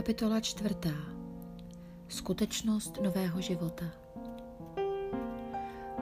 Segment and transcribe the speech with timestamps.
[0.00, 0.96] Kapitola čtvrtá.
[2.08, 3.84] Skutečnost nového života.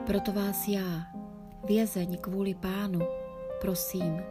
[0.05, 1.03] Proto vás já,
[1.67, 2.99] vězeň kvůli pánu,
[3.61, 4.21] prosím,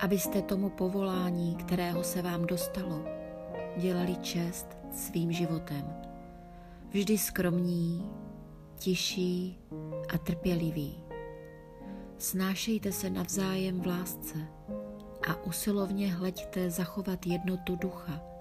[0.00, 3.04] abyste tomu povolání, kterého se vám dostalo,
[3.76, 5.96] dělali čest svým životem.
[6.90, 8.10] Vždy skromní,
[8.78, 9.58] tiší
[10.14, 11.04] a trpěliví.
[12.18, 14.38] Snášejte se navzájem v lásce
[15.28, 18.33] a usilovně hleďte zachovat jednotu ducha,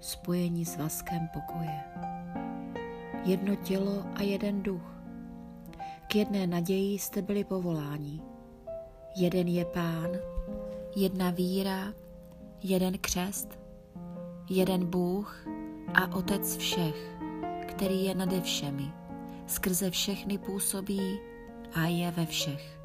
[0.00, 1.80] spojení s vaskem pokoje.
[3.24, 5.02] Jedno tělo a jeden duch.
[6.08, 8.20] K jedné naději jste byli povoláni.
[9.16, 10.10] Jeden je pán,
[10.96, 11.94] jedna víra,
[12.62, 13.58] jeden křest,
[14.50, 15.46] jeden Bůh
[15.94, 17.16] a Otec všech,
[17.66, 18.92] který je nade všemi,
[19.46, 21.18] skrze všechny působí
[21.74, 22.80] a je ve všech.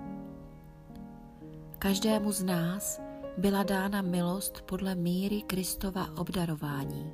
[1.79, 3.01] Každému z nás
[3.37, 7.13] byla dána milost podle míry Kristova obdarování.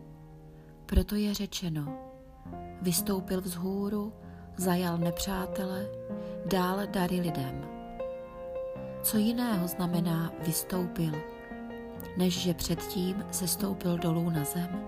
[0.86, 1.98] Proto je řečeno,
[2.82, 4.14] vystoupil vzhůru,
[4.58, 5.90] zajal nepřátele,
[6.46, 7.66] dál dary lidem.
[9.04, 11.14] Co jiného znamená vystoupil,
[12.18, 14.86] než že předtím se stoupil dolů na zem?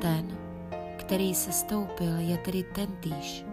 [0.00, 0.38] Ten,
[0.96, 3.44] který se stoupil, je tedy tentýž,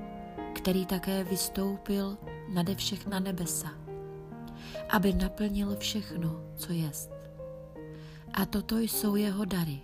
[0.55, 2.17] který také vystoupil
[2.53, 3.88] nade všechna nebesa
[4.89, 7.09] aby naplnil všechno, co jest.
[8.33, 9.79] A toto jsou jeho dary.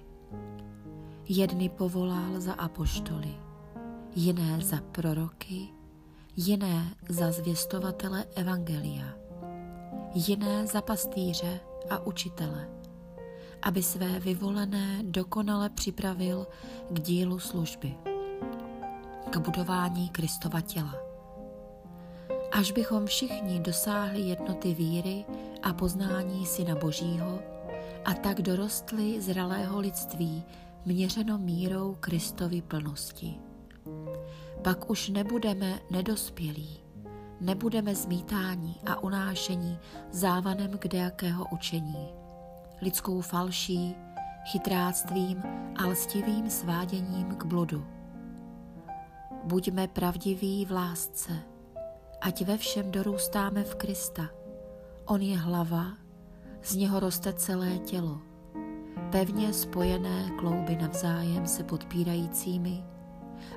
[1.30, 3.36] Jedny povolal za apoštoly,
[4.16, 5.68] jiné za proroky,
[6.36, 9.14] jiné za zvěstovatele evangelia,
[10.14, 12.70] jiné za pastýře a učitele,
[13.62, 16.48] aby své vyvolené dokonale připravil
[16.90, 17.96] k dílu služby,
[19.30, 21.05] k budování Kristova těla
[22.56, 25.26] až bychom všichni dosáhli jednoty víry
[25.64, 27.40] a poznání Syna Božího
[28.06, 30.44] a tak dorostli zralého lidství
[30.86, 33.36] měřeno mírou Kristovy plnosti.
[34.62, 36.80] Pak už nebudeme nedospělí,
[37.42, 39.80] nebudeme zmítáni a unášení
[40.12, 42.08] závanem kdejakého učení,
[42.82, 43.96] lidskou falší,
[44.46, 45.44] chytráctvím
[45.76, 47.86] a lstivým sváděním k bludu.
[49.44, 51.55] Buďme pravdiví v lásce,
[52.26, 54.30] ať ve všem dorůstáme v Krista.
[55.06, 55.98] On je hlava,
[56.64, 58.22] z něho roste celé tělo,
[59.12, 62.84] pevně spojené klouby navzájem se podpírajícími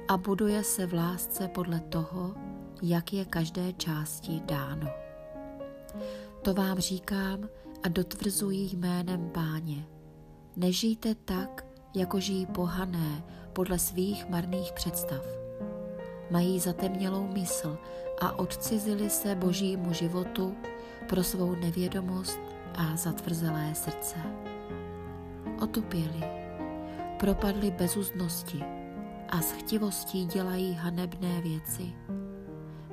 [0.08, 2.34] a buduje se v lásce podle toho,
[2.82, 4.88] jak je každé části dáno.
[6.42, 7.48] To vám říkám
[7.82, 9.86] a dotvrzuji jménem páně.
[10.56, 15.47] Nežijte tak, jako žijí pohané podle svých marných představ.
[16.30, 17.78] Mají zatemnělou mysl
[18.20, 20.56] a odcizili se božímu životu
[21.08, 22.40] pro svou nevědomost
[22.74, 24.16] a zatvrzelé srdce.
[25.62, 26.24] Otupěli,
[27.18, 28.64] propadli bezuznosti
[29.28, 31.94] a s chtivostí dělají hanebné věci.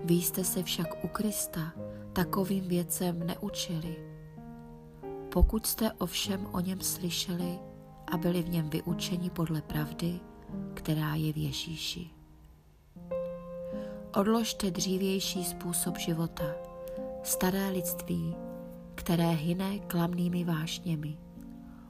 [0.03, 1.73] Vy jste se však u Krista
[2.13, 3.95] takovým věcem neučili.
[5.33, 7.59] Pokud jste ovšem o něm slyšeli
[8.11, 10.19] a byli v něm vyučeni podle pravdy,
[10.73, 12.09] která je v Ježíši.
[14.15, 16.43] Odložte dřívější způsob života,
[17.23, 18.35] staré lidství,
[18.95, 21.17] které hyne klamnými vášněmi.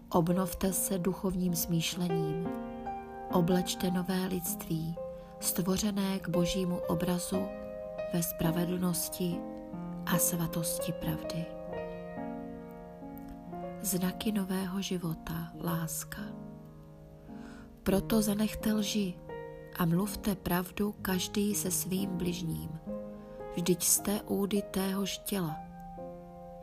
[0.09, 2.47] Obnovte se duchovním smýšlením.
[3.33, 4.95] Oblečte nové lidství,
[5.39, 7.45] stvořené k božímu obrazu
[8.13, 9.37] ve spravedlnosti
[10.05, 11.45] a svatosti pravdy.
[13.81, 16.21] Znaky nového života, láska.
[17.83, 19.13] Proto zanechte lži,
[19.79, 22.69] a mluvte pravdu každý se svým bližním.
[23.55, 25.55] Vždyť jste údy téhož těla.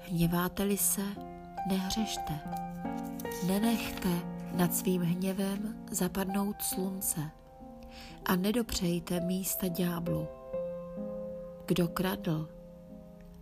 [0.01, 1.03] Hněváte-li se,
[1.69, 2.41] nehřešte.
[3.47, 4.09] Nenechte
[4.55, 7.31] nad svým hněvem zapadnout slunce
[8.25, 10.29] a nedopřejte místa ďáblu.
[11.67, 12.49] Kdo kradl,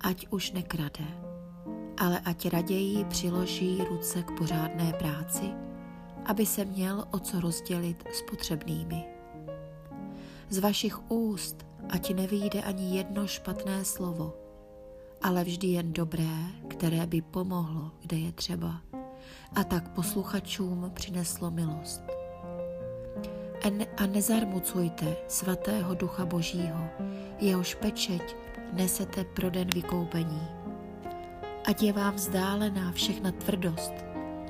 [0.01, 1.05] ať už nekrade,
[1.99, 5.51] ale ať raději přiloží ruce k pořádné práci,
[6.25, 9.20] aby se měl o co rozdělit s potřebnými.
[10.51, 14.35] Z vašich úst ať nevyjde ani jedno špatné slovo,
[15.23, 16.35] ale vždy jen dobré,
[16.69, 18.83] které by pomohlo, kde je třeba,
[19.57, 22.03] a tak posluchačům přineslo milost.
[23.97, 26.85] A nezarmucujte svatého ducha božího,
[27.39, 28.37] jehož pečeť
[28.73, 30.49] nesete pro den vykoupení.
[31.65, 33.93] Ať je vám vzdálená všechna tvrdost,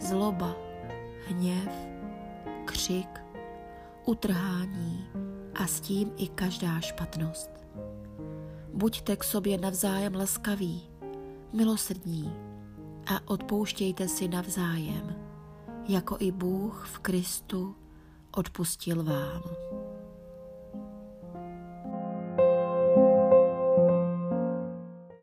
[0.00, 0.56] zloba,
[1.29, 1.73] hněv,
[2.64, 3.20] křik,
[4.05, 5.06] utrhání,
[5.61, 7.51] a s tím i každá špatnost.
[8.75, 10.91] Buďte k sobě navzájem laskaví,
[11.53, 12.33] milosrdní
[13.07, 15.17] a odpouštějte si navzájem,
[15.89, 17.77] jako i Bůh v Kristu
[18.31, 19.43] odpustil vám.